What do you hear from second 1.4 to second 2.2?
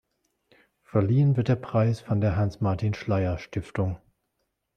der Preis